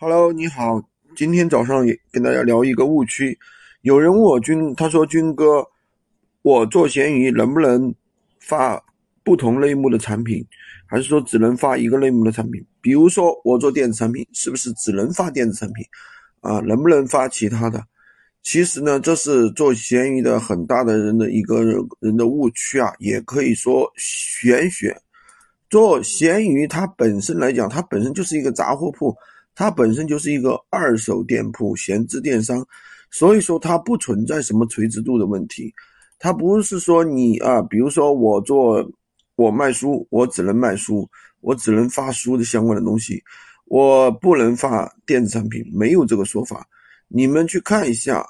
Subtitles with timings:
[0.00, 0.80] Hello，你好，
[1.16, 3.36] 今天早上也跟大家聊一个误区。
[3.80, 5.66] 有人问我军，他说军哥，
[6.42, 7.92] 我做闲鱼能不能
[8.38, 8.80] 发
[9.24, 10.46] 不同类目的产品，
[10.86, 12.64] 还是说只能发一个类目的产品？
[12.80, 15.84] 比如说我做电子产品，是不是只能发电子产品？
[16.42, 17.84] 啊，能不能发其他的？
[18.40, 24.96] 其实呢，这是做闲鱼的很大的人的一个人人的误区啊，也可以说玄学。
[25.68, 29.12] 做闲鱼它本身来讲，它本身就是一个杂货铺。
[29.58, 32.64] 它本身就是一个二手店铺、闲置电商，
[33.10, 35.74] 所以说它不存在什么垂直度的问题。
[36.16, 38.88] 它不是说你啊，比如说我做
[39.34, 41.10] 我卖书，我只能卖书，
[41.40, 43.20] 我只能发书的相关的东西，
[43.64, 46.64] 我不能发电子产品，没有这个说法。
[47.08, 48.24] 你们去看一下，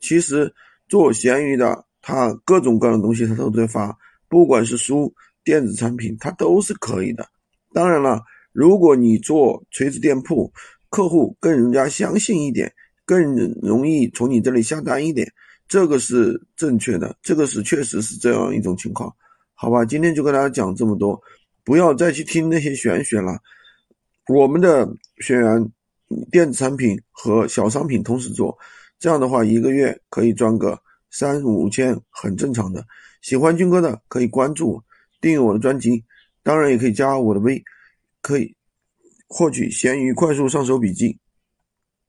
[0.00, 0.52] 其实
[0.86, 3.96] 做闲鱼的，它各种各样的东西它都在发，
[4.28, 5.10] 不管是书、
[5.42, 7.26] 电子产品，它都是可以的。
[7.72, 8.20] 当然了，
[8.52, 10.52] 如果你做垂直店铺，
[10.94, 12.72] 客户更人家相信一点，
[13.04, 15.28] 更容易从你这里下单一点，
[15.66, 19.12] 这个是正确的，这个是确实是这样一种情况，
[19.54, 19.84] 好吧？
[19.84, 21.20] 今天就跟大家讲这么多，
[21.64, 23.36] 不要再去听那些玄学了。
[24.28, 24.88] 我们的
[25.18, 25.68] 学员
[26.30, 28.56] 电子产品和小商品同时做，
[29.00, 32.86] 这样的话一个月可以赚个三五千，很正常的。
[33.20, 34.84] 喜欢军哥的可以关注我，
[35.20, 36.04] 订阅我的专辑，
[36.44, 37.60] 当然也可以加我的微，
[38.22, 38.54] 可以。
[39.36, 41.18] 获取闲鱼快速上手笔记。